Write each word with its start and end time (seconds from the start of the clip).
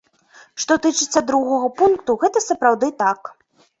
Што 0.61 0.77
тычыцца 0.85 1.23
другога 1.29 1.69
пункту, 1.81 2.17
гэта 2.25 2.45
сапраўды 2.49 2.87
так. 3.03 3.21